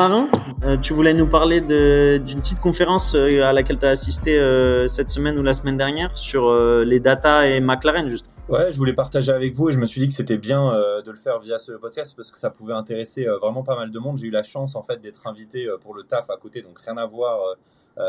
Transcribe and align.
Marin, 0.00 0.30
euh, 0.64 0.78
tu 0.78 0.94
voulais 0.94 1.12
nous 1.12 1.26
parler 1.26 1.60
d'une 1.60 2.40
petite 2.40 2.58
conférence 2.58 3.14
euh, 3.14 3.42
à 3.42 3.52
laquelle 3.52 3.78
tu 3.78 3.84
as 3.84 3.90
assisté 3.90 4.38
euh, 4.38 4.86
cette 4.86 5.10
semaine 5.10 5.38
ou 5.38 5.42
la 5.42 5.52
semaine 5.52 5.76
dernière 5.76 6.16
sur 6.16 6.50
les 6.54 7.00
data 7.00 7.46
et 7.46 7.60
McLaren, 7.60 8.08
juste. 8.08 8.30
Ouais, 8.48 8.72
je 8.72 8.78
voulais 8.78 8.94
partager 8.94 9.30
avec 9.30 9.52
vous 9.52 9.68
et 9.68 9.74
je 9.74 9.78
me 9.78 9.84
suis 9.84 10.00
dit 10.00 10.08
que 10.08 10.14
c'était 10.14 10.38
bien 10.38 10.72
de 11.04 11.10
le 11.10 11.18
faire 11.18 11.38
via 11.38 11.58
ce 11.58 11.72
podcast 11.72 12.14
parce 12.16 12.30
que 12.30 12.38
ça 12.38 12.48
pouvait 12.48 12.72
intéresser 12.72 13.26
vraiment 13.42 13.62
pas 13.62 13.76
mal 13.76 13.90
de 13.90 13.98
monde. 13.98 14.16
J'ai 14.16 14.28
eu 14.28 14.30
la 14.30 14.42
chance 14.42 14.74
en 14.74 14.82
fait 14.82 15.02
d'être 15.02 15.26
invité 15.26 15.68
pour 15.82 15.94
le 15.94 16.02
taf 16.04 16.30
à 16.30 16.38
côté, 16.38 16.62
donc 16.62 16.78
rien 16.78 16.96
à 16.96 17.04
voir 17.04 17.56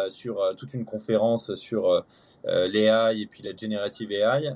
sur 0.08 0.40
toute 0.56 0.74
une 0.74 0.86
conférence 0.86 1.56
sur 1.56 2.06
l'AI 2.46 3.22
et 3.22 3.26
puis 3.26 3.44
la 3.44 3.54
generative 3.54 4.14
AI. 4.14 4.54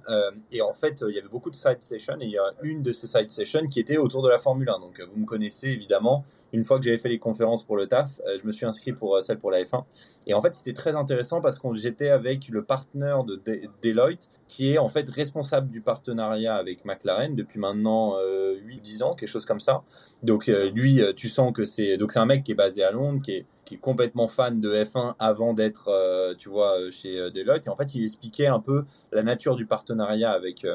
et 0.54 0.62
en 0.62 0.74
fait, 0.74 1.04
il 1.06 1.14
y 1.14 1.20
avait 1.20 1.28
beaucoup 1.28 1.52
de 1.52 1.56
side 1.56 1.82
sessions 1.82 2.16
et 2.22 2.26
il 2.26 2.32
y 2.32 2.38
a 2.38 2.50
une 2.64 2.82
de 2.82 2.94
ces 2.94 3.08
side 3.08 3.30
sessions 3.30 3.68
qui 3.68 3.82
était 3.82 3.98
autour 3.98 4.22
de 4.22 4.30
la 4.30 4.38
Formule 4.38 4.70
1. 4.70 4.80
Donc 4.80 5.02
vous 5.02 5.20
me 5.20 5.26
connaissez 5.26 5.68
évidemment 5.68 6.24
une 6.56 6.64
fois 6.64 6.80
que 6.80 6.86
j'avais 6.86 6.98
fait 6.98 7.10
les 7.10 7.20
conférences 7.20 7.64
pour 7.64 7.76
le 7.76 7.86
TAF, 7.86 8.22
euh, 8.26 8.38
je 8.42 8.48
me 8.48 8.52
suis 8.52 8.66
inscrit 8.66 8.94
pour 8.94 9.16
euh, 9.16 9.22
celle 9.22 9.38
pour 9.38 9.52
la 9.52 9.62
F1. 9.62 9.84
Et 10.26 10.34
en 10.34 10.42
fait, 10.42 10.54
c'était 10.56 10.74
très 10.74 10.96
intéressant 10.96 11.42
parce 11.42 11.60
que 11.60 11.68
j'étais 11.76 12.10
avec 12.10 12.48
le 12.48 12.64
partenaire 12.64 13.26
de 13.26 13.42
Deloitte, 13.84 14.30
qui 14.48 14.72
est 14.74 14.78
en 14.78 14.88
fait 14.88 15.10
responsable 15.10 15.70
du 15.70 15.82
partenariat 15.82 16.56
avec 16.56 16.86
McLaren 16.86 17.36
depuis 17.36 17.60
maintenant 17.60 18.16
8-10 18.16 19.04
euh, 19.04 19.06
ans, 19.06 19.16
quelque 19.16 19.30
chose 19.30 19.46
comme 19.46 19.60
ça. 19.60 19.84
Donc 20.24 20.48
lui, 20.48 21.02
tu 21.16 21.28
sens 21.28 21.54
que 21.54 21.66
c'est 21.66 21.98
un 22.16 22.26
mec 22.26 22.44
qui 22.44 22.54
est 22.54 22.56
basé 22.56 22.84
à 22.84 22.92
Londres, 22.92 23.22
qui 23.22 23.32
est, 23.32 23.46
qui 23.66 23.76
est 23.76 23.80
complètement 23.80 24.28
fan 24.28 24.62
de 24.62 24.74
F1 24.74 25.16
avant 25.20 25.54
d'être, 25.54 25.92
tu 26.38 26.50
vois, 26.50 26.90
chez 26.90 27.30
Deloitte. 27.32 27.68
Et 27.68 27.70
en 27.70 27.76
fait, 27.76 27.94
il 27.96 28.04
expliquait 28.04 28.48
un 28.48 28.60
peu 28.60 28.86
la 29.12 29.24
nature 29.24 29.56
du 29.56 29.66
partenariat 29.66 30.32
avec 30.32 30.66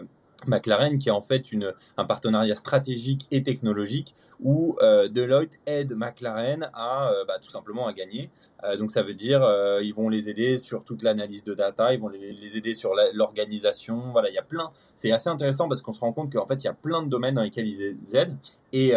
McLaren, 0.47 0.99
qui 0.99 1.09
est 1.09 1.13
en 1.13 1.21
fait 1.21 1.53
une, 1.53 1.73
un 1.97 2.05
partenariat 2.05 2.55
stratégique 2.55 3.27
et 3.31 3.43
technologique 3.43 4.15
où 4.43 4.77
euh, 4.83 5.09
Deloitte 5.09 5.59
aide 5.67 5.95
McLaren 5.95 6.71
à 6.73 7.11
euh, 7.11 7.25
bah, 7.27 7.35
tout 7.43 7.51
simplement 7.51 7.87
à 7.87 7.93
gagner. 7.93 8.31
Euh, 8.65 8.77
donc 8.77 8.91
ça 8.91 9.03
veut 9.03 9.15
dire 9.15 9.43
ils 9.83 9.95
vont 9.95 10.09
les 10.09 10.29
aider 10.29 10.57
sur 10.57 10.85
toute 10.85 11.03
l'analyse 11.03 11.45
de 11.45 11.55
data, 11.55 11.93
ils 11.95 12.01
vont 12.01 12.09
les, 12.09 12.57
aider 12.57 12.75
sur 12.75 12.93
l'organisation. 13.15 14.13
Voilà, 14.13 14.29
il 14.29 14.35
y 14.35 14.39
a 14.39 14.43
plein. 14.43 14.71
C'est 14.95 15.13
assez 15.13 15.29
intéressant 15.29 15.69
parce 15.69 15.81
qu'on 15.81 15.93
se 15.93 16.01
rend 16.01 16.13
compte 16.13 16.33
qu'en 16.33 16.47
fait 16.47 16.63
il 16.63 16.65
y 16.65 16.69
a 16.69 16.75
plein 16.75 17.03
de 17.03 17.09
domaines 17.09 17.35
dans 17.35 17.43
lesquels 17.43 17.69
ils 17.69 18.17
aident. 18.17 18.37
Et 18.73 18.93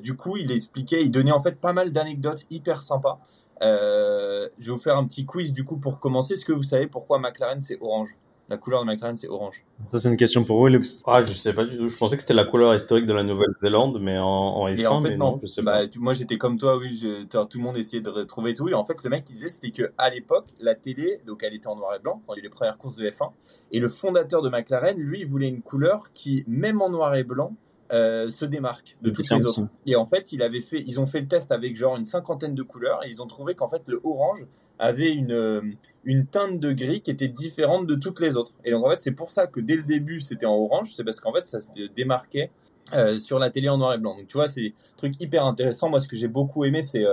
du 0.00 0.16
coup, 0.16 0.36
il 0.36 0.50
expliquait, 0.52 1.02
il 1.02 1.10
donnait 1.10 1.32
en 1.32 1.40
fait 1.40 1.60
pas 1.60 1.72
mal 1.72 1.92
d'anecdotes 1.92 2.46
hyper 2.50 2.82
sympas. 2.82 3.20
je 3.60 4.48
vais 4.58 4.70
vous 4.70 4.78
faire 4.78 4.96
un 4.96 5.06
petit 5.06 5.24
quiz 5.24 5.52
du 5.52 5.64
coup 5.64 5.76
pour 5.76 6.00
commencer. 6.00 6.34
Est-ce 6.34 6.44
que 6.44 6.52
vous 6.52 6.62
savez 6.62 6.86
pourquoi 6.86 7.18
McLaren 7.18 7.60
c'est 7.60 7.78
orange? 7.80 8.16
La 8.48 8.56
couleur 8.56 8.80
de 8.80 8.86
McLaren, 8.86 9.14
c'est 9.16 9.28
orange. 9.28 9.62
Ça, 9.86 9.98
c'est 9.98 10.08
une 10.08 10.16
question 10.16 10.42
pour 10.42 10.58
vous, 10.58 10.68
Lux. 10.68 11.00
Ah, 11.06 11.22
je 11.22 11.32
sais 11.32 11.52
pas 11.52 11.64
du 11.64 11.76
tout. 11.76 11.88
Je 11.88 11.96
pensais 11.96 12.16
que 12.16 12.22
c'était 12.22 12.34
la 12.34 12.46
couleur 12.46 12.74
historique 12.74 13.04
de 13.04 13.12
la 13.12 13.22
Nouvelle-Zélande, 13.22 13.98
mais 14.00 14.18
en, 14.18 14.26
en 14.26 14.68
F1, 14.68 14.86
en 14.88 15.02
fait, 15.02 15.16
non. 15.16 15.40
bah, 15.62 15.80
moi, 15.96 16.14
j'étais 16.14 16.38
comme 16.38 16.56
toi, 16.56 16.78
oui. 16.78 16.98
tout 17.30 17.58
le 17.58 17.62
monde 17.62 17.76
essayait 17.76 18.02
de 18.02 18.08
retrouver 18.08 18.54
tout. 18.54 18.68
Et 18.68 18.74
en 18.74 18.84
fait, 18.84 18.96
le 19.04 19.10
mec, 19.10 19.28
il 19.28 19.34
disait, 19.34 19.50
c'était 19.50 19.70
que 19.70 19.92
à 19.98 20.08
l'époque, 20.08 20.46
la 20.60 20.74
télé, 20.74 21.20
donc 21.26 21.42
elle 21.42 21.54
était 21.54 21.66
en 21.66 21.76
noir 21.76 21.94
et 21.94 21.98
blanc, 21.98 22.22
quand 22.26 22.34
il 22.34 22.38
y 22.38 22.40
a 22.40 22.40
eu 22.40 22.44
les 22.44 22.48
premières 22.48 22.78
courses 22.78 22.96
de 22.96 23.08
F1. 23.08 23.30
Et 23.70 23.80
le 23.80 23.88
fondateur 23.88 24.40
de 24.40 24.48
McLaren, 24.48 24.96
lui, 24.96 25.20
il 25.20 25.26
voulait 25.26 25.48
une 25.48 25.62
couleur 25.62 26.12
qui, 26.12 26.44
même 26.46 26.80
en 26.80 26.88
noir 26.88 27.14
et 27.16 27.24
blanc, 27.24 27.54
euh, 27.92 28.28
se 28.30 28.44
démarque 28.44 28.94
de 29.02 29.10
toutes 29.10 29.30
les 29.30 29.46
autres. 29.46 29.66
Et 29.86 29.96
en 29.96 30.04
fait, 30.04 30.32
il 30.32 30.42
avait 30.42 30.60
fait, 30.60 30.82
ils 30.86 31.00
ont 31.00 31.06
fait 31.06 31.20
le 31.20 31.28
test 31.28 31.50
avec 31.52 31.74
genre 31.74 31.96
une 31.96 32.04
cinquantaine 32.04 32.54
de 32.54 32.62
couleurs 32.62 33.04
et 33.04 33.08
ils 33.08 33.22
ont 33.22 33.26
trouvé 33.26 33.54
qu'en 33.54 33.68
fait 33.68 33.82
le 33.86 34.00
orange 34.04 34.46
avait 34.78 35.12
une, 35.12 35.32
euh, 35.32 35.62
une 36.04 36.26
teinte 36.26 36.60
de 36.60 36.72
gris 36.72 37.00
qui 37.00 37.10
était 37.10 37.28
différente 37.28 37.86
de 37.86 37.94
toutes 37.94 38.20
les 38.20 38.36
autres. 38.36 38.52
Et 38.64 38.72
donc 38.72 38.84
en 38.84 38.90
fait, 38.90 38.96
c'est 38.96 39.12
pour 39.12 39.30
ça 39.30 39.46
que 39.46 39.60
dès 39.60 39.74
le 39.74 39.84
début 39.84 40.20
c'était 40.20 40.46
en 40.46 40.54
orange, 40.54 40.92
c'est 40.94 41.04
parce 41.04 41.20
qu'en 41.20 41.32
fait 41.32 41.46
ça 41.46 41.60
se 41.60 41.70
démarquait 41.94 42.50
euh, 42.92 43.18
sur 43.18 43.38
la 43.38 43.50
télé 43.50 43.68
en 43.68 43.78
noir 43.78 43.94
et 43.94 43.98
blanc. 43.98 44.16
Donc 44.16 44.28
tu 44.28 44.36
vois, 44.36 44.48
c'est 44.48 44.66
un 44.66 44.96
truc 44.96 45.20
hyper 45.20 45.46
intéressant. 45.46 45.88
Moi, 45.88 46.00
ce 46.00 46.08
que 46.08 46.16
j'ai 46.16 46.28
beaucoup 46.28 46.64
aimé, 46.64 46.82
c'est 46.82 47.04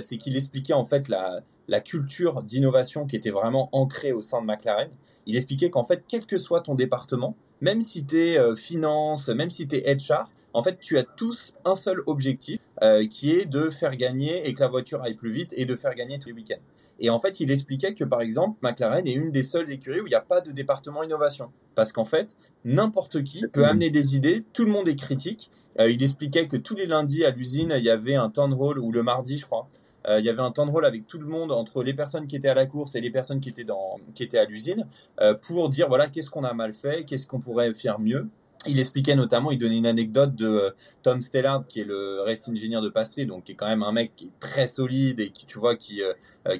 c'est 0.00 0.16
qu'il 0.18 0.36
expliquait 0.36 0.74
en 0.74 0.84
fait 0.84 1.08
la, 1.08 1.40
la 1.68 1.80
culture 1.80 2.42
d'innovation 2.42 3.06
qui 3.06 3.16
était 3.16 3.30
vraiment 3.30 3.68
ancrée 3.72 4.12
au 4.12 4.22
sein 4.22 4.40
de 4.40 4.46
McLaren. 4.46 4.90
Il 5.26 5.36
expliquait 5.36 5.70
qu'en 5.70 5.82
fait, 5.82 6.04
quel 6.08 6.26
que 6.26 6.38
soit 6.38 6.60
ton 6.60 6.74
département, 6.74 7.36
même 7.60 7.82
si 7.82 8.04
tu 8.04 8.22
es 8.22 8.38
euh, 8.38 8.54
finance, 8.54 9.28
même 9.28 9.50
si 9.50 9.66
tu 9.66 9.76
es 9.76 9.96
HR, 9.96 10.30
en 10.52 10.62
fait, 10.62 10.78
tu 10.80 10.96
as 10.96 11.02
tous 11.02 11.54
un 11.66 11.74
seul 11.74 12.02
objectif 12.06 12.58
euh, 12.82 13.06
qui 13.06 13.32
est 13.32 13.44
de 13.44 13.68
faire 13.68 13.94
gagner 13.94 14.48
et 14.48 14.54
que 14.54 14.60
la 14.60 14.68
voiture 14.68 15.02
aille 15.02 15.14
plus 15.14 15.30
vite 15.30 15.52
et 15.54 15.66
de 15.66 15.74
faire 15.74 15.94
gagner 15.94 16.18
tous 16.18 16.28
les 16.28 16.34
week-ends. 16.34 16.62
Et 16.98 17.10
en 17.10 17.18
fait, 17.18 17.40
il 17.40 17.50
expliquait 17.50 17.94
que 17.94 18.04
par 18.04 18.22
exemple, 18.22 18.56
McLaren 18.62 19.06
est 19.06 19.12
une 19.12 19.30
des 19.30 19.42
seules 19.42 19.70
écuries 19.70 20.00
où 20.00 20.06
il 20.06 20.10
n'y 20.10 20.16
a 20.16 20.22
pas 20.22 20.40
de 20.40 20.52
département 20.52 21.02
innovation. 21.02 21.50
Parce 21.74 21.92
qu'en 21.92 22.06
fait, 22.06 22.36
n'importe 22.64 23.22
qui 23.22 23.46
peut 23.48 23.66
amener 23.66 23.90
des 23.90 24.16
idées, 24.16 24.44
tout 24.54 24.64
le 24.64 24.70
monde 24.70 24.88
est 24.88 24.96
critique. 24.96 25.50
Euh, 25.78 25.90
il 25.90 26.02
expliquait 26.02 26.48
que 26.48 26.56
tous 26.56 26.74
les 26.74 26.86
lundis 26.86 27.24
à 27.24 27.30
l'usine, 27.30 27.74
il 27.76 27.84
y 27.84 27.90
avait 27.90 28.14
un 28.14 28.30
town 28.30 28.54
hall, 28.58 28.78
ou 28.78 28.92
le 28.92 29.02
mardi, 29.02 29.36
je 29.36 29.44
crois, 29.44 29.68
il 30.08 30.24
y 30.24 30.28
avait 30.28 30.42
un 30.42 30.52
temps 30.52 30.66
de 30.66 30.70
rôle 30.70 30.86
avec 30.86 31.06
tout 31.06 31.18
le 31.18 31.26
monde 31.26 31.52
entre 31.52 31.82
les 31.82 31.94
personnes 31.94 32.26
qui 32.26 32.36
étaient 32.36 32.48
à 32.48 32.54
la 32.54 32.66
course 32.66 32.94
et 32.94 33.00
les 33.00 33.10
personnes 33.10 33.40
qui 33.40 33.48
étaient 33.48 33.64
dans 33.64 33.98
qui 34.14 34.22
étaient 34.22 34.38
à 34.38 34.44
l'usine 34.44 34.86
euh, 35.20 35.34
pour 35.34 35.68
dire 35.68 35.88
voilà 35.88 36.08
qu'est-ce 36.08 36.30
qu'on 36.30 36.44
a 36.44 36.52
mal 36.52 36.72
fait, 36.72 37.04
qu'est-ce 37.04 37.26
qu'on 37.26 37.40
pourrait 37.40 37.72
faire 37.74 37.98
mieux. 37.98 38.28
Il 38.68 38.80
expliquait 38.80 39.14
notamment, 39.14 39.52
il 39.52 39.58
donnait 39.58 39.78
une 39.78 39.86
anecdote 39.86 40.34
de 40.34 40.46
euh, 40.46 40.70
Tom 41.02 41.20
Stellard, 41.20 41.66
qui 41.68 41.80
est 41.80 41.84
le 41.84 42.22
race 42.22 42.48
engineer 42.48 42.80
de 42.80 42.88
Passery, 42.88 43.26
donc 43.26 43.44
qui 43.44 43.52
est 43.52 43.54
quand 43.54 43.68
même 43.68 43.82
un 43.82 43.92
mec 43.92 44.12
qui 44.16 44.26
est 44.26 44.40
très 44.40 44.66
solide 44.66 45.20
et 45.20 45.30
qui, 45.30 45.46
tu 45.46 45.58
vois, 45.58 45.76
qui, 45.76 46.00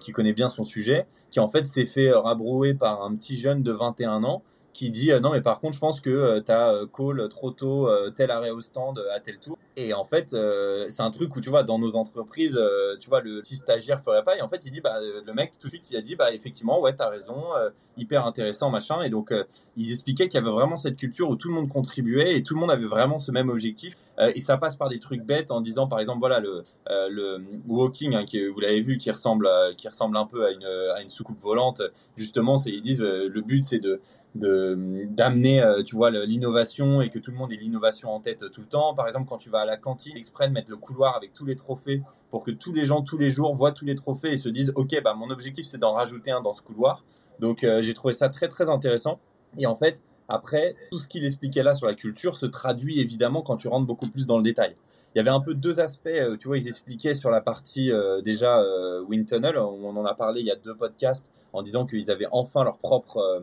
qui 0.01 0.13
connaît 0.13 0.33
bien 0.33 0.49
son 0.49 0.63
sujet, 0.63 1.07
qui 1.31 1.41
en 1.41 1.49
fait 1.49 1.67
s'est 1.67 1.87
fait 1.87 2.13
rabrouer 2.13 2.75
par 2.75 3.03
un 3.03 3.17
petit 3.17 3.37
jeune 3.37 3.63
de 3.63 3.73
21 3.73 4.23
ans 4.23 4.43
qui 4.77 4.91
dit 4.91 5.11
non 5.23 5.33
mais 5.33 5.41
par 5.41 5.61
contre 5.61 5.75
je 5.75 5.81
pense 5.81 6.01
que 6.01 6.39
tu 6.41 6.53
as 6.53 6.83
call 6.93 7.29
trop 7.29 7.51
tôt 7.51 7.89
tel 8.15 8.31
arrêt 8.31 8.51
au 8.51 8.61
stand 8.61 9.03
à 9.15 9.21
tel 9.21 9.39
tour 9.39 9.57
et 9.79 9.93
en 9.93 10.05
fait, 10.05 10.33
euh, 10.33 10.87
c'est 10.89 11.03
un 11.03 11.11
truc 11.11 11.37
où 11.37 11.41
tu 11.43 11.51
vois, 11.51 11.63
dans 11.63 11.79
nos 11.79 11.97
entreprises, 11.97 12.57
euh, 12.59 12.97
tu 12.99 13.11
vois, 13.11 13.21
le 13.21 13.43
petit 13.43 13.57
stagiaire 13.57 14.01
ferait 14.01 14.25
pas. 14.25 14.35
Et 14.39 14.41
en 14.41 14.49
fait, 14.49 14.65
il 14.65 14.73
dit, 14.73 14.81
bah, 14.81 14.99
le 15.01 15.35
mec 15.35 15.53
tout 15.59 15.67
de 15.67 15.73
suite, 15.73 15.91
il 15.91 15.99
a 15.99 16.01
dit, 16.01 16.17
bah, 16.17 16.33
effectivement, 16.33 16.81
ouais, 16.81 16.95
t'as 16.95 17.11
raison, 17.11 17.55
euh, 17.59 17.69
hyper 17.99 18.25
intéressant, 18.25 18.71
machin. 18.71 19.03
Et 19.03 19.11
donc, 19.11 19.35
il 19.77 19.91
expliquait 19.91 20.29
qu'il 20.29 20.41
y 20.41 20.43
avait 20.43 20.53
vraiment 20.53 20.77
cette 20.77 20.97
culture 20.97 21.29
où 21.29 21.37
tout 21.37 21.49
le 21.49 21.55
monde 21.55 21.69
contribuait 21.69 22.39
et 22.39 22.43
tout 22.43 22.55
le 22.55 22.61
monde 22.61 22.71
avait 22.71 22.87
vraiment 22.87 23.19
ce 23.19 23.31
même 23.33 23.51
objectif. 23.51 23.97
et 24.19 24.41
ça 24.41 24.57
passe 24.57 24.77
par 24.77 24.89
des 24.89 24.99
trucs 24.99 25.23
bêtes 25.23 25.51
en 25.51 25.61
disant, 25.61 25.87
par 25.89 26.01
exemple, 26.01 26.21
voilà, 26.21 26.41
le, 26.41 26.65
le 26.89 27.43
walking, 27.69 28.15
hein, 28.15 28.25
qui, 28.25 28.47
vous 28.47 28.61
l'avez 28.61 28.81
vu, 28.81 28.97
qui 28.97 29.11
ressemble, 29.11 29.49
qui 29.77 29.89
ressemble 29.89 30.17
un 30.17 30.27
peu 30.27 30.47
à 30.47 30.53
une, 30.53 30.65
à 30.65 31.03
une 31.03 31.11
soucoupe 31.11 31.39
volante. 31.39 31.83
Justement, 32.17 32.57
c'est, 32.57 32.71
ils 32.71 32.83
disent, 32.83 33.03
le 33.03 33.41
but, 33.43 33.65
c'est 33.65 33.79
de 33.79 34.01
d'amener 34.39 35.65
tu 35.85 35.97
vois 35.97 36.11
l'innovation 36.11 37.01
et 37.01 37.11
que 37.11 37.19
tout 37.19 37.31
le 37.31 37.37
monde 37.37 37.53
ait 37.53 37.57
l'innovation 37.57 38.11
en 38.11 38.21
tête 38.21 38.51
tout 38.51 38.61
le 38.61 38.67
temps. 38.67 38.95
Par 38.95 39.07
exemple 39.07 39.29
quand 39.29 39.39
tu 39.39 39.51
vas 39.51 39.65
la 39.65 39.77
cantine 39.77 40.17
exprès 40.17 40.49
de 40.49 40.53
mettre 40.53 40.71
le 40.71 40.77
couloir 40.77 41.17
avec 41.17 41.33
tous 41.33 41.45
les 41.45 41.57
trophées 41.57 42.03
pour 42.31 42.45
que 42.45 42.51
tous 42.51 42.73
les 42.73 42.85
gens 42.85 43.03
tous 43.03 43.19
les 43.19 43.31
jours 43.31 43.55
voient 43.55 43.73
tous 43.73 43.85
les 43.85 43.95
trophées 43.95 44.33
et 44.33 44.37
se 44.37 44.49
disent 44.49 44.73
ok 44.75 45.01
bah 45.03 45.15
mon 45.15 45.31
objectif 45.31 45.67
c'est 45.67 45.79
d'en 45.79 45.93
rajouter 45.93 46.31
un 46.31 46.41
dans 46.41 46.53
ce 46.53 46.63
couloir. 46.63 47.05
Donc 47.41 47.65
euh, 47.65 47.83
j'ai 47.83 47.95
trouvé 47.95 48.13
ça 48.13 48.29
très 48.29 48.49
très 48.49 48.69
intéressant. 48.69 49.21
Et 49.59 49.67
en 49.67 49.75
fait 49.75 50.01
après 50.29 50.75
tout 50.91 50.99
ce 50.99 51.07
qu'il 51.07 51.25
expliquait 51.25 51.63
là 51.63 51.75
sur 51.75 51.87
la 51.87 51.95
culture 51.95 52.37
se 52.37 52.47
traduit 52.47 53.01
évidemment 53.01 53.43
quand 53.43 53.57
tu 53.57 53.69
rentres 53.69 53.87
beaucoup 53.87 54.09
plus 54.09 54.27
dans 54.27 54.37
le 54.37 54.43
détail 54.43 54.77
il 55.17 55.19
y 55.19 55.21
avait 55.21 55.31
un 55.31 55.41
peu 55.41 55.55
deux 55.55 55.81
aspects, 55.81 56.07
euh, 56.07 56.37
tu 56.37 56.47
vois, 56.47 56.59
ils 56.59 56.69
expliquaient 56.69 57.15
sur 57.15 57.31
la 57.31 57.41
partie 57.41 57.91
euh, 57.91 58.21
déjà 58.21 58.63
Wind 59.09 59.27
Tunnel, 59.27 59.59
on 59.59 59.97
en 59.97 60.05
a 60.05 60.15
parlé 60.15 60.41
il 60.41 60.47
y 60.47 60.53
a 60.53 60.57
deux 60.57 60.77
podcasts 60.77 61.27
en 61.53 61.63
disant 61.63 61.87
qu'ils 61.87 62.11
avaient 62.11 62.29
enfin 62.31 62.63
leur 62.63 62.79
propre 62.79 63.43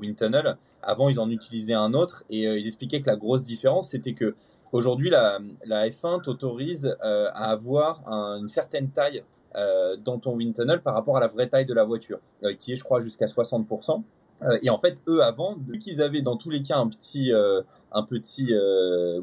Wind 0.00 0.16
Tunnel. 0.16 0.56
Avant, 0.80 1.08
ils 1.08 1.18
en 1.18 1.28
utilisaient 1.28 1.74
un 1.74 1.92
autre 1.92 2.24
et 2.30 2.44
ils 2.44 2.66
expliquaient 2.66 3.00
que 3.00 3.10
la 3.10 3.16
grosse 3.16 3.42
différence, 3.42 3.90
c'était 3.90 4.14
que 4.14 4.36
Aujourd'hui, 4.72 5.08
la, 5.08 5.40
F1 5.88 6.22
t'autorise 6.22 6.94
euh, 7.02 7.28
à 7.32 7.50
avoir 7.50 8.02
une 8.06 8.48
certaine 8.48 8.90
taille 8.90 9.24
euh, 9.56 9.96
dans 9.96 10.18
ton 10.18 10.34
wind 10.36 10.54
tunnel 10.54 10.82
par 10.82 10.92
rapport 10.94 11.16
à 11.16 11.20
la 11.20 11.26
vraie 11.26 11.48
taille 11.48 11.64
de 11.64 11.72
la 11.72 11.84
voiture, 11.84 12.18
euh, 12.44 12.54
qui 12.54 12.72
est, 12.72 12.76
je 12.76 12.84
crois, 12.84 13.00
jusqu'à 13.00 13.24
60%. 13.24 14.02
Et 14.62 14.70
en 14.70 14.78
fait, 14.78 15.00
eux, 15.08 15.22
avant, 15.22 15.56
vu 15.66 15.78
qu'ils 15.78 16.00
avaient 16.02 16.22
dans 16.22 16.36
tous 16.36 16.50
les 16.50 16.62
cas 16.62 16.76
un 16.76 16.88
petit, 16.88 17.32
un 17.92 18.02
petit 18.02 18.52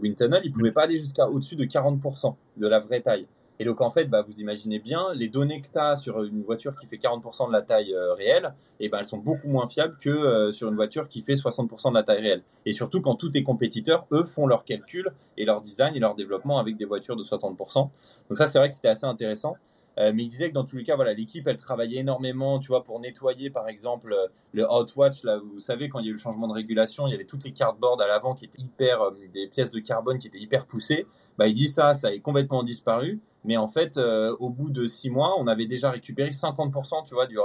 wind 0.01 0.15
tunnel, 0.15 0.41
ils 0.44 0.51
pouvaient 0.51 0.71
pas 0.71 0.83
aller 0.83 0.97
jusqu'à 0.97 1.27
au-dessus 1.27 1.56
de 1.56 1.65
40% 1.65 2.35
de 2.57 2.67
la 2.67 2.79
vraie 2.79 3.01
taille. 3.01 3.27
Et 3.59 3.65
donc 3.65 3.81
en 3.81 3.89
fait, 3.89 4.06
bah, 4.06 4.21
vous 4.21 4.39
imaginez 4.39 4.79
bien, 4.79 5.13
les 5.13 5.29
données 5.29 5.62
que 5.62 5.71
tu 5.71 5.79
as 5.79 5.97
sur 5.97 6.23
une 6.23 6.44
voiture 6.44 6.75
qui 6.75 6.88
fait 6.88 6.97
40% 6.97 7.47
de 7.47 7.53
la 7.53 7.62
taille 7.62 7.94
euh, 7.94 8.13
réelle, 8.13 8.53
et 8.79 8.85
eh 8.85 8.89
ben, 8.89 9.00
elles 9.00 9.06
sont 9.06 9.17
beaucoup 9.17 9.47
moins 9.47 9.67
fiables 9.67 9.97
que 10.01 10.09
euh, 10.09 10.51
sur 10.51 10.67
une 10.67 10.75
voiture 10.75 11.07
qui 11.07 11.21
fait 11.21 11.35
60% 11.35 11.89
de 11.89 11.95
la 11.95 12.03
taille 12.03 12.19
réelle. 12.21 12.44
Et 12.65 12.73
surtout 12.73 13.01
quand 13.01 13.15
tous 13.15 13.29
tes 13.29 13.44
compétiteurs, 13.44 14.06
eux, 14.11 14.25
font 14.25 14.47
leurs 14.47 14.65
calculs 14.65 15.09
et 15.38 15.45
leur 15.45 15.61
design 15.61 15.95
et 15.95 16.00
leur 16.00 16.15
développement 16.15 16.59
avec 16.59 16.75
des 16.75 16.85
voitures 16.85 17.15
de 17.15 17.23
60%. 17.23 17.56
Donc 17.75 17.91
ça, 18.33 18.47
c'est 18.47 18.59
vrai 18.59 18.68
que 18.68 18.75
c'était 18.75 18.89
assez 18.89 19.06
intéressant. 19.06 19.56
Euh, 19.97 20.12
mais 20.13 20.24
il 20.24 20.27
disait 20.27 20.50
que 20.50 20.53
dans 20.53 20.65
tous 20.65 20.75
les 20.75 20.83
cas, 20.83 20.95
voilà, 20.95 21.13
l'équipe, 21.13 21.47
elle 21.47 21.57
travaillait 21.57 22.01
énormément, 22.01 22.59
tu 22.59 22.68
vois, 22.68 22.83
pour 22.83 23.00
nettoyer, 23.00 23.50
par 23.50 23.68
exemple, 23.69 24.15
le 24.53 24.71
Outwatch. 24.71 25.24
Là, 25.24 25.38
vous 25.38 25.59
savez, 25.59 25.88
quand 25.88 26.00
il 26.00 26.06
y 26.06 26.07
a 26.07 26.12
eu 26.12 26.13
le 26.15 26.19
changement 26.19 26.47
de 26.47 26.53
régulation, 26.53 27.07
il 27.07 27.12
y 27.12 27.13
avait 27.13 27.25
toutes 27.25 27.45
les 27.45 27.53
cardboards 27.53 28.01
à 28.01 28.07
l'avant 28.07 28.36
qui 28.36 28.45
étaient 28.45 28.62
hyper, 28.62 29.12
des 29.33 29.47
pièces 29.47 29.71
de 29.71 29.80
carbone 29.80 30.19
qui 30.19 30.27
étaient 30.27 30.39
hyper 30.39 30.65
poussées. 30.65 31.06
Bah, 31.38 31.47
il 31.47 31.53
dit 31.53 31.68
ça, 31.68 31.94
ça 31.94 32.13
est 32.13 32.19
complètement 32.19 32.63
disparu. 32.63 33.21
Mais 33.44 33.57
en 33.57 33.68
fait, 33.68 33.97
euh, 33.97 34.36
au 34.39 34.50
bout 34.50 34.69
de 34.69 34.88
six 34.88 35.09
mois, 35.09 35.36
on 35.39 35.47
avait 35.47 35.68
déjà 35.68 35.92
récupéré 35.92 36.31
50% 36.31 37.07
tu 37.07 37.13
vois, 37.13 37.27
du 37.27 37.38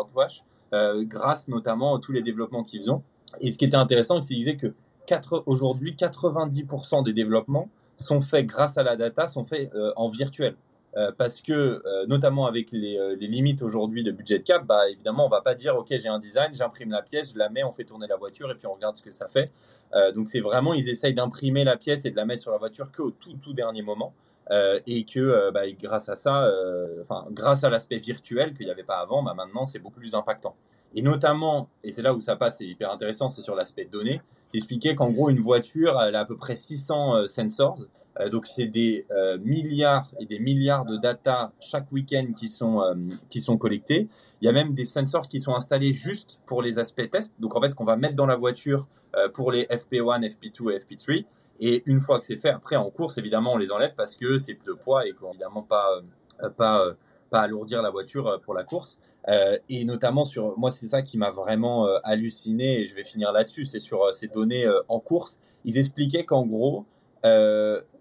euh, 0.73 1.05
grâce 1.05 1.49
notamment 1.49 1.97
à 1.97 2.01
tous 2.01 2.13
les 2.13 2.23
développements 2.23 2.65
qu'ils 2.65 2.91
ont. 2.91 3.03
Et 3.41 3.53
ce 3.53 3.59
qui 3.59 3.65
était 3.67 3.77
intéressant, 3.77 4.21
c'est 4.23 4.29
qu'ils 4.29 4.39
disaient 4.39 4.57
que 4.57 4.75
aujourd'hui, 5.47 5.95
90% 5.99 7.05
des 7.05 7.13
développements 7.13 7.69
sont 7.97 8.21
faits 8.21 8.47
grâce 8.47 8.79
à 8.79 8.83
la 8.83 8.97
data, 8.97 9.27
sont 9.27 9.45
faits 9.45 9.75
euh, 9.75 9.93
en 9.97 10.09
virtuel. 10.09 10.57
Euh, 10.97 11.13
parce 11.17 11.41
que, 11.41 11.53
euh, 11.53 12.07
notamment 12.07 12.47
avec 12.47 12.73
les, 12.73 12.99
euh, 12.99 13.15
les 13.15 13.29
limites 13.29 13.63
aujourd'hui 13.63 14.03
de 14.03 14.11
budget 14.11 14.43
cap, 14.43 14.67
bah, 14.67 14.91
évidemment, 14.91 15.27
on 15.27 15.29
va 15.29 15.41
pas 15.41 15.55
dire, 15.55 15.77
OK, 15.77 15.87
j'ai 15.91 16.09
un 16.09 16.19
design, 16.19 16.53
j'imprime 16.53 16.91
la 16.91 17.03
pièce, 17.03 17.33
je 17.33 17.39
la 17.39 17.49
mets, 17.49 17.63
on 17.63 17.71
fait 17.71 17.85
tourner 17.85 18.09
la 18.09 18.17
voiture 18.17 18.51
et 18.51 18.57
puis 18.57 18.67
on 18.67 18.75
regarde 18.75 18.97
ce 18.97 19.03
que 19.03 19.13
ça 19.13 19.29
fait. 19.29 19.51
donc, 20.15 20.29
c'est 20.29 20.41
vraiment, 20.41 20.73
ils 20.75 20.89
essayent 20.89 21.15
d'imprimer 21.15 21.65
la 21.65 21.77
pièce 21.77 22.05
et 22.05 22.11
de 22.11 22.17
la 22.17 22.25
mettre 22.25 22.43
sur 22.43 22.53
la 22.53 22.59
voiture 22.59 22.91
qu'au 22.93 23.11
tout, 23.11 23.35
tout 23.43 23.53
dernier 23.53 23.83
moment. 23.83 24.15
et 24.87 25.05
que 25.05 25.51
bah, 25.51 25.63
grâce 25.81 26.09
à 26.09 26.17
ça, 26.17 26.49
enfin, 27.01 27.27
grâce 27.31 27.65
à 27.65 27.71
l'aspect 27.71 27.99
virtuel 27.99 28.55
qu'il 28.55 28.67
n'y 28.67 28.73
avait 28.73 28.85
pas 28.85 28.99
avant, 28.99 29.23
bah, 29.23 29.35
maintenant, 29.35 29.67
c'est 29.67 29.79
beaucoup 29.79 30.01
plus 30.01 30.15
impactant. 30.15 30.55
Et 30.95 31.03
notamment, 31.03 31.69
et 31.85 31.93
c'est 31.93 32.03
là 32.03 32.15
où 32.15 32.21
ça 32.21 32.37
passe, 32.37 32.59
c'est 32.59 32.67
hyper 32.67 32.91
intéressant, 32.91 33.29
c'est 33.29 33.43
sur 33.43 33.55
l'aspect 33.55 33.85
données. 33.85 34.21
J'expliquais 34.53 34.97
qu'en 34.97 35.11
gros, 35.11 35.31
une 35.31 35.41
voiture, 35.41 36.01
elle 36.03 36.17
a 36.17 36.21
à 36.21 36.25
peu 36.25 36.37
près 36.37 36.57
600 36.57 37.27
sensors. 37.27 37.79
Euh, 38.19 38.29
donc 38.29 38.47
c'est 38.47 38.67
des 38.67 39.07
euh, 39.11 39.39
milliards 39.39 40.11
et 40.19 40.27
des 40.27 40.39
milliards 40.39 40.85
de 40.85 40.97
data 40.97 41.53
chaque 41.61 41.91
week-end 41.93 42.33
qui 42.37 42.49
sont 42.49 42.83
euh, 42.83 42.95
qui 43.29 43.41
sont 43.41 43.57
collectés. 43.57 44.09
Il 44.41 44.47
y 44.47 44.49
a 44.49 44.53
même 44.53 44.75
des 44.75 44.85
sensors 44.85 45.29
qui 45.29 45.39
sont 45.39 45.55
installés 45.55 45.93
juste 45.93 46.41
pour 46.47 46.63
les 46.63 46.79
aspects 46.79 47.09
tests. 47.11 47.41
Donc 47.41 47.57
en 47.57 47.61
fait 47.61 47.75
qu'on 47.75 47.85
va 47.85 47.97
mettre 47.97 48.17
dans 48.17 48.27
la 48.27 48.37
voiture 48.37 48.87
pour 49.35 49.51
les 49.51 49.65
FP1, 49.65 50.21
FP2 50.21 50.73
et 50.73 50.79
FP3. 50.79 51.25
Et 51.59 51.83
une 51.87 51.99
fois 51.99 52.21
que 52.21 52.25
c'est 52.25 52.37
fait, 52.37 52.49
après 52.49 52.77
en 52.77 52.89
course 52.91 53.19
évidemment 53.19 53.53
on 53.55 53.59
les 53.59 53.71
enlève 53.71 53.95
parce 53.97 54.17
que 54.17 54.39
c'est 54.39 54.57
de 54.65 54.73
poids 54.73 55.07
et 55.07 55.13
qu'on 55.13 55.31
évidemment 55.31 55.63
pas 55.63 56.01
pas 56.57 56.95
pas 57.29 57.41
alourdir 57.41 57.83
la 57.83 57.91
voiture 57.91 58.41
pour 58.45 58.55
la 58.55 58.65
course. 58.65 58.99
Et 59.69 59.85
notamment 59.85 60.25
sur 60.25 60.59
moi 60.59 60.71
c'est 60.71 60.87
ça 60.87 61.03
qui 61.03 61.19
m'a 61.19 61.31
vraiment 61.31 61.87
halluciné 62.03 62.81
et 62.81 62.87
je 62.87 62.95
vais 62.95 63.05
finir 63.05 63.33
là-dessus 63.33 63.67
c'est 63.67 63.81
sur 63.81 64.15
ces 64.15 64.29
données 64.29 64.65
en 64.89 65.01
course 65.01 65.39
ils 65.65 65.77
expliquaient 65.77 66.25
qu'en 66.25 66.47
gros 66.47 66.87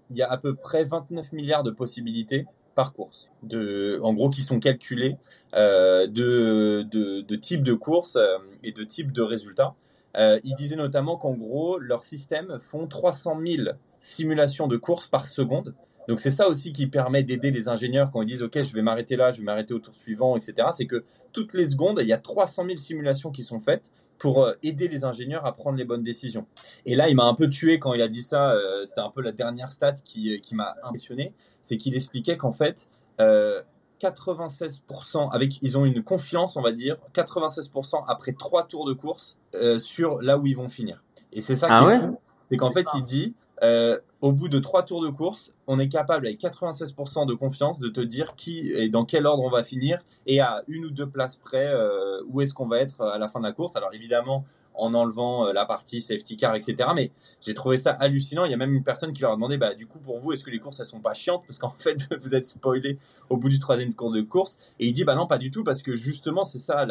il 0.10 0.18
y 0.18 0.22
a 0.22 0.30
à 0.30 0.38
peu 0.38 0.56
près 0.56 0.84
29 0.84 1.32
milliards 1.34 1.64
de 1.64 1.72
possibilités 1.72 2.46
par 2.76 2.94
course, 2.94 3.30
de, 3.44 4.00
en 4.04 4.14
gros, 4.14 4.30
qui 4.30 4.42
sont 4.42 4.60
calculées 4.60 5.18
euh, 5.54 6.08
de, 6.08 6.84
de, 6.84 7.22
de 7.22 7.36
types 7.36 7.64
de 7.64 7.74
courses 7.74 8.16
euh, 8.16 8.38
et 8.64 8.72
de 8.72 8.84
types 8.84 9.12
de 9.12 9.22
résultats. 9.22 9.76
Euh, 10.18 10.40
ils 10.44 10.56
disaient 10.56 10.76
notamment 10.76 11.18
qu'en 11.18 11.34
gros, 11.34 11.78
leurs 11.78 12.04
systèmes 12.04 12.58
font 12.60 12.88
300 12.88 13.38
000 13.46 13.70
simulations 14.00 14.68
de 14.68 14.78
courses 14.78 15.08
par 15.08 15.26
seconde. 15.26 15.76
Donc 16.10 16.20
c'est 16.20 16.32
ça 16.32 16.50
aussi 16.50 16.74
qui 16.74 16.88
permet 16.88 17.22
d'aider 17.22 17.52
les 17.52 17.70
ingénieurs 17.70 18.10
quand 18.12 18.24
ils 18.24 18.26
disent 18.26 18.42
OK, 18.42 18.60
je 18.60 18.74
vais 18.74 18.82
m'arrêter 18.82 19.16
là, 19.16 19.32
je 19.32 19.38
vais 19.38 19.44
m'arrêter 19.44 19.76
au 19.76 19.80
tour 19.80 19.94
suivant, 19.94 20.36
etc. 20.36 20.70
C'est 20.76 20.88
que 20.88 21.06
toutes 21.34 21.54
les 21.54 21.68
secondes, 21.68 22.00
il 22.02 22.08
y 22.08 22.14
a 22.14 22.18
300 22.18 22.66
000 22.66 22.78
simulations 22.78 23.30
qui 23.30 23.44
sont 23.44 23.60
faites 23.60 23.92
pour 24.18 24.44
euh, 24.44 24.54
aider 24.64 24.88
les 24.88 25.06
ingénieurs 25.06 25.46
à 25.46 25.56
prendre 25.56 25.78
les 25.78 25.86
bonnes 25.86 26.02
décisions. 26.02 26.48
Et 26.88 26.96
là, 26.96 27.10
il 27.10 27.16
m'a 27.16 27.26
un 27.26 27.36
peu 27.36 27.48
tué 27.48 27.78
quand 27.78 27.94
il 27.94 28.02
a 28.02 28.08
dit 28.08 28.24
ça. 28.24 28.54
Euh, 28.54 28.86
c'était 28.88 29.02
un 29.02 29.12
peu 29.12 29.22
la 29.22 29.32
dernière 29.32 29.72
stat 29.72 29.98
qui, 30.04 30.34
euh, 30.34 30.40
qui 30.40 30.56
m'a 30.56 30.74
impressionné. 30.82 31.36
C'est 31.62 31.78
qu'il 31.78 31.96
expliquait 31.96 32.38
qu'en 32.38 32.54
fait, 32.54 32.90
96%, 33.20 35.30
avec, 35.32 35.60
ils 35.62 35.78
ont 35.78 35.86
une 35.86 36.04
confiance, 36.04 36.58
on 36.58 36.64
va 36.64 36.72
dire, 36.72 36.98
96% 37.14 38.04
après 38.08 38.34
trois 38.34 38.66
tours 38.66 38.88
de 38.88 38.94
course 38.94 39.38
sur 39.78 40.24
là 40.24 40.40
où 40.40 40.48
ils 40.48 40.58
vont 40.58 40.70
finir. 40.70 41.04
Et 41.34 41.42
c'est 41.42 41.56
ça 41.56 41.68
ah 41.70 41.86
qui 41.86 41.92
est 41.92 42.00
fou. 42.00 42.20
C'est 42.50 42.58
qu'en 42.58 42.72
fait, 42.72 42.88
il 42.96 43.04
dit, 43.04 43.36
euh, 43.64 44.00
au 44.22 44.32
bout 44.32 44.48
de 44.48 44.60
trois 44.60 44.84
tours 44.84 45.02
de 45.02 45.10
course, 45.10 45.54
on 45.68 45.80
est 45.80 45.90
capable 45.90 46.28
avec 46.28 46.40
96% 46.40 47.26
de 47.26 47.34
confiance 47.34 47.80
de 47.80 47.90
te 47.90 48.02
dire 48.02 48.36
qui 48.36 48.72
et 48.72 48.90
dans 48.90 49.06
quel 49.06 49.26
ordre 49.26 49.44
on 49.44 49.50
va 49.50 49.64
finir 49.64 50.00
et 50.26 50.40
à 50.40 50.64
une 50.68 50.86
ou 50.86 50.90
deux 50.90 51.08
places 51.08 51.36
près 51.36 51.68
euh, 51.68 52.22
où 52.28 52.42
est-ce 52.42 52.54
qu'on 52.54 52.68
va 52.68 52.80
être 52.80 53.02
à 53.02 53.18
la 53.18 53.28
fin 53.28 53.40
de 53.40 53.46
la 53.46 53.52
course. 53.52 53.76
Alors 53.76 53.94
évidemment, 53.94 54.46
en 54.80 54.94
enlevant 54.94 55.48
euh, 55.48 55.54
la 55.54 55.66
partie 55.66 56.02
safety 56.02 56.38
car, 56.38 56.56
etc. 56.56 56.90
Mais 56.96 57.12
j'ai 57.42 57.54
trouvé 57.54 57.78
ça 57.78 57.92
hallucinant. 57.92 58.46
Il 58.46 58.52
y 58.52 58.54
a 58.54 58.58
même 58.58 58.74
une 58.74 58.84
personne 58.84 59.14
qui 59.14 59.22
leur 59.22 59.32
a 59.32 59.36
demandé, 59.36 59.58
bah, 59.58 59.74
du 59.74 59.88
coup, 59.88 60.00
pour 60.00 60.18
vous, 60.18 60.34
est-ce 60.34 60.44
que 60.44 60.50
les 60.50 60.60
courses, 60.60 60.80
elles 60.80 60.86
sont 60.86 61.02
pas 61.02 61.14
chiantes? 61.14 61.44
Parce 61.48 61.60
qu'en 61.60 61.70
fait, 61.78 62.14
vous 62.22 62.36
êtes 62.36 62.46
spoilé 62.46 62.98
au 63.30 63.38
bout 63.38 63.50
du 63.50 63.60
troisième 63.60 63.94
cours 63.94 64.12
de 64.12 64.22
course. 64.22 64.58
Et 64.80 64.88
il 64.88 64.94
dit, 64.94 65.04
bah 65.04 65.16
non, 65.16 65.28
pas 65.28 65.38
du 65.38 65.52
tout, 65.52 65.64
parce 65.64 65.82
que 65.82 65.96
justement, 65.96 66.44
c'est 66.44 66.58
ça, 66.58 66.86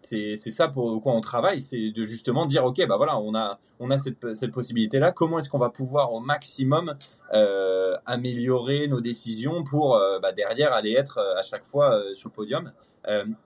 c'est 0.00 0.36
ça 0.36 0.68
pour 0.68 1.00
quoi 1.02 1.12
on 1.14 1.20
travaille, 1.20 1.62
c'est 1.62 1.90
de 1.90 2.04
justement 2.04 2.46
dire, 2.46 2.64
ok, 2.64 2.86
bah 2.86 2.96
voilà, 2.96 3.18
on 3.18 3.34
a, 3.34 3.58
on 3.78 3.90
a 3.90 3.98
cette, 3.98 4.34
cette 4.34 4.52
possibilité-là. 4.52 5.12
Comment 5.12 5.38
est-ce 5.38 5.48
qu'on 5.48 5.58
va 5.58 5.70
pouvoir 5.70 6.12
au 6.12 6.20
maximum 6.20 6.96
euh, 7.34 7.96
améliorer 8.06 8.88
nos 8.88 9.00
décisions 9.00 9.64
pour 9.64 9.96
euh, 9.96 10.18
bah, 10.20 10.32
derrière 10.32 10.72
aller 10.72 10.92
être 10.92 11.18
à 11.36 11.42
chaque 11.42 11.64
fois 11.64 12.00
sur 12.14 12.30
le 12.30 12.34
podium? 12.34 12.72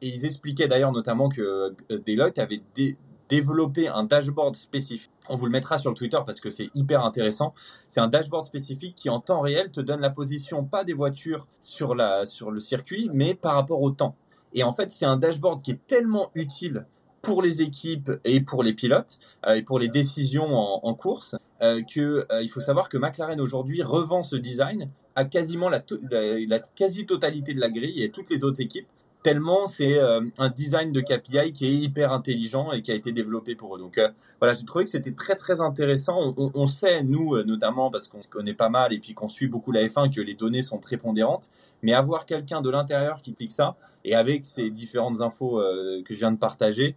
Et 0.02 0.09
ils 0.09 0.26
expliquaient 0.26 0.69
d'ailleurs 0.69 0.93
notamment 0.93 1.31
que 1.31 1.75
Deloitte 1.88 2.38
avait 2.38 2.61
dé 2.75 2.99
développer 3.28 3.88
un 3.88 4.05
dashboard 4.05 4.56
spécifique. 4.56 5.11
On 5.28 5.37
vous 5.37 5.46
le 5.46 5.52
mettra 5.52 5.78
sur 5.78 5.90
le 5.90 5.96
Twitter 5.96 6.19
parce 6.25 6.40
que 6.40 6.50
c'est 6.50 6.70
hyper 6.75 7.05
intéressant. 7.05 7.55
C'est 7.88 8.00
un 8.00 8.08
dashboard 8.08 8.44
spécifique 8.44 8.94
qui 8.94 9.11
en 9.11 9.20
temps 9.20 9.40
réel 9.40 9.70
te 9.70 9.81
donne 9.81 10.00
la 10.00 10.11
position 10.11 10.64
pas 10.64 10.84
des 10.84 10.93
voitures 10.93 11.46
sur, 11.61 11.94
la, 11.94 12.26
sur 12.26 12.50
le 12.50 12.61
circuit, 12.61 13.11
mais 13.12 13.34
par 13.34 13.55
rapport 13.55 13.82
au 13.82 13.90
temps. 13.90 14.17
Et 14.52 14.62
en 14.62 14.73
fait, 14.73 14.90
c'est 14.90 15.06
un 15.06 15.17
dashboard 15.17 15.62
qui 15.62 15.73
est 15.73 15.87
tellement 15.87 16.31
utile 16.34 16.87
pour 17.26 17.43
les 17.43 17.61
équipes 17.61 18.12
et 18.25 18.40
pour 18.40 18.62
les 18.62 18.73
pilotes 18.73 19.19
euh, 19.46 19.56
et 19.56 19.62
pour 19.62 19.81
les 19.81 19.88
décisions 19.88 20.46
en, 20.55 20.94
course 20.94 21.34
euh, 21.61 21.82
euh, 21.96 22.49
faut 22.49 22.61
savoir 22.61 22.88
que 22.88 22.96
McLaren 22.96 23.40
aujourd'hui 23.40 23.82
revend 23.82 24.23
ce 24.23 24.37
design 24.37 24.88
à 25.17 25.25
quasiment 25.25 25.69
la, 25.69 25.82
la 26.11 26.58
quasi-totalité 26.61 27.52
de 27.52 27.61
la 27.61 27.69
grille 27.69 28.00
et 28.00 28.11
toutes 28.11 28.31
les 28.31 28.44
autres 28.44 28.61
équipes 28.61 28.87
tellement 29.26 29.67
c'est 29.67 29.99
euh, 29.99 30.20
un 30.38 30.50
design 30.50 30.93
de 30.93 31.00
KPI 31.00 31.52
qui 31.52 31.67
est 31.67 31.75
hyper 31.75 32.12
intelligent 32.12 32.70
et 32.70 32.81
qui 32.81 32.93
a 32.93 32.94
été 32.94 33.11
développé 33.11 33.56
pour 33.56 33.75
eux. 33.75 33.78
Donc 33.81 33.99
euh, 33.99 34.08
voilà, 34.38 34.55
j'ai 34.55 34.64
trouvé 34.64 34.84
que 34.84 34.90
c'était 34.90 35.11
très 35.11 35.34
très 35.34 35.61
intéressant. 35.61 36.32
On, 36.37 36.67
sait, 36.69 37.02
nous 37.02 37.34
euh, 37.34 37.43
notamment, 37.43 37.90
parce 37.90 38.06
qu'on 38.06 38.23
se 38.23 38.28
connaît 38.28 38.55
pas 38.55 38.69
mal 38.69 38.93
et 38.93 39.00
puis 39.00 39.14
qu'on 39.14 39.26
suit 39.26 39.49
beaucoup 39.49 39.73
la 39.73 39.84
F1, 39.84 40.14
que 40.14 40.20
les 40.20 40.34
données 40.34 40.62
sont 40.62 40.78
prépondérantes, 40.78 41.50
mais 41.82 41.93
avoir 41.93 42.25
quelqu'un 42.25 42.61
de 42.61 42.70
l'intérieur 42.70 43.20
qui 43.20 43.34
clique 43.34 43.50
ça, 43.50 43.75
et 44.05 44.14
avec 44.14 44.44
ces 44.44 44.70
différentes 44.70 45.20
infos 45.20 45.61
que 46.05 46.14
je 46.14 46.19
viens 46.20 46.31
de 46.31 46.38
partager, 46.38 46.94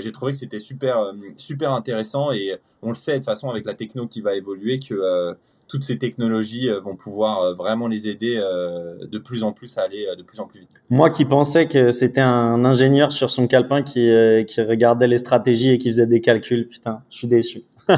j'ai 0.00 0.12
trouvé 0.12 0.32
que 0.32 0.38
c'était 0.38 0.58
super 0.58 1.14
super 1.38 1.72
intéressant 1.72 2.30
et 2.30 2.58
on 2.82 2.88
le 2.90 2.94
sait 2.94 3.12
de 3.12 3.16
toute 3.18 3.24
façon 3.24 3.48
avec 3.48 3.64
la 3.64 3.72
techno 3.72 4.06
qui 4.06 4.20
va 4.20 4.34
évoluer 4.34 4.78
que 4.78 5.34
toutes 5.70 5.84
ces 5.84 5.98
technologies 5.98 6.68
euh, 6.68 6.80
vont 6.80 6.96
pouvoir 6.96 7.42
euh, 7.42 7.54
vraiment 7.54 7.86
les 7.86 8.08
aider 8.08 8.36
euh, 8.36 9.06
de 9.06 9.18
plus 9.18 9.44
en 9.44 9.52
plus 9.52 9.78
à 9.78 9.82
aller 9.82 10.04
de 10.18 10.22
plus 10.24 10.40
en 10.40 10.46
plus 10.46 10.60
vite. 10.60 10.70
Moi 10.90 11.10
qui 11.10 11.24
pensais 11.24 11.68
que 11.68 11.92
c'était 11.92 12.20
un 12.20 12.64
ingénieur 12.64 13.12
sur 13.12 13.30
son 13.30 13.46
calepin 13.46 13.82
qui, 13.82 14.10
qui 14.46 14.62
regardait 14.62 15.06
les 15.06 15.18
stratégies 15.18 15.70
et 15.70 15.78
qui 15.78 15.88
faisait 15.88 16.08
des 16.08 16.20
calculs, 16.20 16.68
putain, 16.68 17.02
je 17.08 17.16
suis 17.18 17.28
déçu. 17.28 17.62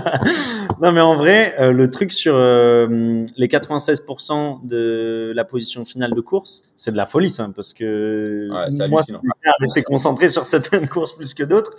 non, 0.81 0.93
mais 0.93 1.01
en 1.01 1.17
vrai, 1.17 1.55
le 1.73 1.91
truc 1.91 2.13
sur 2.13 2.37
les 2.37 3.49
96% 3.49 4.67
de 4.67 5.33
la 5.35 5.45
position 5.45 5.85
finale 5.85 6.15
de 6.15 6.21
course, 6.21 6.63
c'est 6.77 6.93
de 6.93 6.97
la 6.97 7.07
folie, 7.07 7.31
ça, 7.31 7.49
parce 7.55 7.73
que 7.73 8.49
ouais, 8.51 8.89
moi, 8.89 9.03
rester 9.61 9.83
concentré 9.83 10.29
sur 10.29 10.47
certaines 10.47 10.89
courses 10.89 11.13
plus 11.13 11.35
que 11.35 11.43
d'autres. 11.43 11.75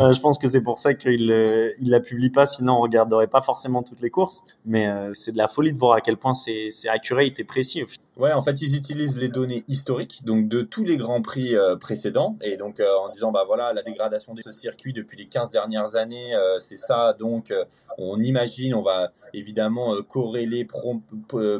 Euh, 0.00 0.12
je 0.12 0.20
pense 0.20 0.38
que 0.38 0.48
c'est 0.48 0.62
pour 0.62 0.78
ça 0.78 0.94
qu'il 0.94 1.30
euh, 1.30 1.72
il 1.80 1.90
la 1.90 2.00
publie 2.00 2.30
pas, 2.30 2.46
sinon 2.46 2.74
on 2.74 2.80
regarderait 2.80 3.26
pas 3.26 3.42
forcément 3.42 3.82
toutes 3.82 4.00
les 4.00 4.10
courses. 4.10 4.42
Mais 4.64 4.88
c'est 5.14 5.32
de 5.32 5.38
la 5.38 5.48
folie 5.48 5.72
de 5.72 5.78
voir 5.78 5.94
à 5.94 6.00
quel 6.00 6.16
point 6.16 6.34
c'est 6.34 6.70
accurate 6.88 7.38
et 7.38 7.44
précis. 7.44 7.84
Ouais, 8.18 8.32
en 8.32 8.42
fait, 8.42 8.60
ils 8.62 8.74
utilisent 8.74 9.16
les 9.16 9.28
données 9.28 9.62
historiques, 9.68 10.24
donc 10.24 10.48
de 10.48 10.62
tous 10.62 10.82
les 10.82 10.96
grands 10.96 11.22
prix 11.22 11.54
euh, 11.54 11.76
précédents, 11.76 12.36
et 12.42 12.56
donc 12.56 12.80
euh, 12.80 12.96
en 12.96 13.10
disant 13.10 13.30
bah 13.30 13.44
voilà 13.46 13.72
la 13.72 13.82
dégradation 13.82 14.34
de 14.34 14.42
ce 14.42 14.50
circuit 14.50 14.92
depuis 14.92 15.16
les 15.16 15.26
15 15.26 15.50
dernières 15.50 15.94
années, 15.94 16.34
euh, 16.34 16.58
c'est 16.58 16.78
ça. 16.78 17.12
Donc 17.12 17.54
on 17.96 18.20
imagine, 18.20 18.74
on 18.74 18.82
va 18.82 19.12
évidemment 19.34 19.94
corréler, 20.02 20.66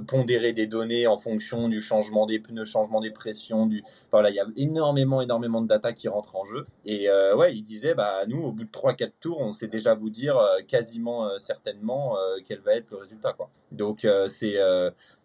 pondérer 0.08 0.52
des 0.52 0.66
données 0.66 1.06
en 1.06 1.16
fonction 1.16 1.68
du 1.68 1.80
changement 1.80 2.26
des 2.26 2.40
pneus, 2.40 2.64
changement 2.78 3.00
des 3.00 3.10
pressions, 3.10 3.66
du 3.66 3.84
voilà, 4.10 4.30
il 4.30 4.36
y 4.36 4.40
a 4.40 4.46
énormément, 4.56 5.20
énormément 5.20 5.60
de 5.62 5.68
data 5.68 5.92
qui 5.92 6.08
rentrent 6.08 6.36
en 6.36 6.44
jeu. 6.44 6.66
Et 6.84 7.08
ouais, 7.36 7.54
ils 7.54 7.62
disaient 7.62 7.94
bah 7.94 8.26
nous 8.26 8.42
au 8.42 8.52
bout 8.52 8.64
de 8.64 8.70
3-4 8.70 9.12
tours, 9.20 9.40
on 9.40 9.52
sait 9.52 9.68
déjà 9.68 9.94
vous 9.94 10.10
dire 10.10 10.38
quasiment 10.66 11.28
certainement 11.38 12.14
quel 12.46 12.60
va 12.60 12.74
être 12.74 12.90
le 12.90 12.98
résultat 12.98 13.32
quoi. 13.32 13.50
Donc 13.72 14.06
c'est 14.28 14.56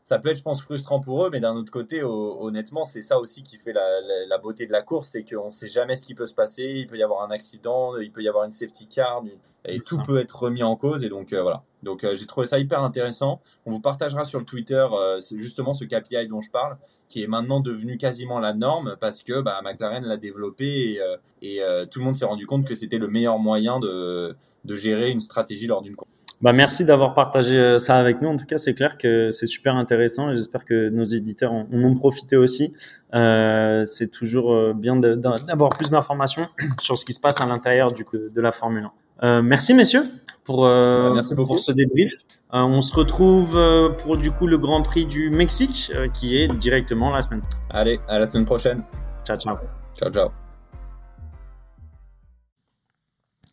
ça 0.04 0.20
peut 0.20 0.30
être, 0.30 0.38
je 0.38 0.44
pense, 0.44 0.62
frustrant 0.62 1.00
pour 1.00 1.26
eux, 1.26 1.30
mais 1.32 1.40
d'un 1.40 1.56
autre 1.56 1.72
côté, 1.72 2.04
honnêtement, 2.04 2.84
c'est 2.84 3.02
ça 3.02 3.20
aussi 3.20 3.42
qui 3.42 3.58
fait 3.58 3.74
la, 3.74 4.38
beauté 4.38 4.68
de 4.68 4.72
la 4.72 4.82
course, 4.82 5.10
c'est 5.10 5.24
qu'on 5.24 5.46
ne 5.46 5.50
sait 5.50 5.70
jamais 5.70 5.96
ce 5.96 6.06
qui 6.06 6.14
peut 6.14 6.28
se 6.28 6.34
passer. 6.34 6.64
Il 6.64 6.88
peut 6.88 6.98
y 6.98 7.04
avoir 7.04 7.24
un 7.24 7.32
accident, 7.32 7.98
il 7.98 8.12
peut 8.12 8.22
y 8.22 8.28
avoir 8.28 8.44
une 8.44 8.52
safety 8.52 8.88
car, 8.88 9.24
et 9.66 9.80
tout 9.80 9.98
peut 10.06 10.20
être 10.20 10.44
remis 10.44 10.64
en 10.64 10.76
cause. 10.76 11.06
Et 11.06 11.10
donc 11.10 11.32
euh, 11.32 11.42
voilà. 11.42 11.64
Donc 11.84 12.04
euh, 12.04 12.16
j'ai 12.16 12.26
trouvé 12.26 12.46
ça 12.46 12.60
hyper 12.60 12.82
intéressant. 12.82 13.42
On 13.66 13.72
vous 13.72 13.82
partagera 13.82 14.26
sur 14.26 14.40
le 14.40 14.46
Twitter 14.46 14.86
euh, 14.92 15.20
justement 15.36 15.74
ce 15.74 15.86
KPI 15.86 16.28
dont 16.28 16.42
je 16.42 16.50
parle, 16.50 16.78
qui 17.08 17.24
est 17.24 17.28
maintenant 17.28 17.60
devenu 17.60 17.98
quasiment 17.98 18.40
la 18.40 18.54
norme 18.54 18.96
parce 19.00 19.24
que 19.24 19.42
bah, 19.42 19.60
McLaren 19.64 20.04
l'a 20.04 20.18
développé 20.18 21.00
et, 21.42 21.60
tout 21.92 22.00
le 22.00 22.06
monde 22.06 22.16
s'est 22.16 22.26
rendu 22.26 22.46
compte 22.46 22.66
que 22.66 22.76
c'était 22.76 22.98
le 22.98 23.08
meilleur 23.08 23.38
moyen 23.38 23.80
de, 23.80 24.36
gérer 24.66 25.12
une 25.12 25.22
stratégie 25.22 25.68
lors 25.68 25.82
d'une 25.82 25.96
course. 25.96 26.10
Bah, 26.44 26.52
merci 26.52 26.84
d'avoir 26.84 27.14
partagé 27.14 27.58
euh, 27.58 27.80
ça 27.80 27.96
avec 27.96 28.22
nous. 28.22 28.28
En 28.28 28.36
tout 28.36 28.46
cas, 28.46 28.58
c'est 28.58 28.74
clair 28.74 28.98
que 28.98 29.32
c'est 29.32 29.48
super 29.48 29.78
intéressant 29.78 30.30
et 30.30 30.36
j'espère 30.36 30.66
que 30.66 30.90
nos 30.90 31.06
éditeurs 31.06 31.54
en 31.54 31.68
ont 31.72 31.96
profité 31.96 32.36
aussi. 32.36 32.74
Euh, 33.14 33.86
c'est 33.86 34.10
toujours 34.10 34.52
euh, 34.52 34.74
bien 34.76 34.98
d'avoir 34.98 35.70
plus 35.70 35.90
d'informations 35.90 36.50
sur 36.82 36.98
ce 36.98 37.06
qui 37.06 37.14
se 37.14 37.22
passe 37.22 37.40
à 37.40 37.46
l'intérieur 37.46 37.92
de 37.94 38.42
la 38.42 38.52
Formule 38.52 38.84
1. 38.84 38.92
Merci 39.24 39.74
messieurs 39.74 40.04
pour, 40.44 40.68
merci 40.68 41.36
pour 41.36 41.60
ce 41.60 41.72
débrief. 41.72 42.14
on 42.52 42.82
se 42.82 42.94
retrouve 42.94 43.58
pour 44.04 44.18
du 44.18 44.32
coup 44.32 44.48
le 44.48 44.58
Grand 44.58 44.82
Prix 44.82 45.06
du 45.06 45.30
Mexique 45.30 45.92
qui 46.14 46.38
est 46.38 46.48
directement 46.48 47.10
la 47.12 47.22
semaine. 47.22 47.42
Allez, 47.70 48.00
à 48.08 48.20
la 48.20 48.26
semaine 48.26 48.46
prochaine. 48.46 48.84
Ciao, 49.26 49.38
ciao. 49.38 49.56
Ciao, 49.98 50.12
ciao. 50.12 50.30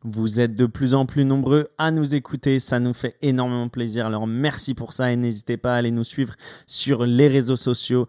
Vous 0.02 0.40
êtes 0.40 0.54
de 0.54 0.64
plus 0.64 0.94
en 0.94 1.04
plus 1.04 1.26
nombreux 1.26 1.68
à 1.76 1.90
nous 1.90 2.14
écouter, 2.14 2.58
ça 2.58 2.80
nous 2.80 2.94
fait 2.94 3.16
énormément 3.20 3.68
plaisir. 3.68 4.06
Alors 4.06 4.26
merci 4.26 4.72
pour 4.72 4.94
ça 4.94 5.12
et 5.12 5.16
n'hésitez 5.16 5.58
pas 5.58 5.74
à 5.74 5.76
aller 5.76 5.90
nous 5.90 6.04
suivre 6.04 6.36
sur 6.66 7.04
les 7.04 7.28
réseaux 7.28 7.56
sociaux, 7.56 8.08